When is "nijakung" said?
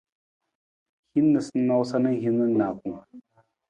2.73-2.99